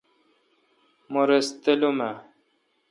[1.11, 2.11] مہ رس تلم اؘ۔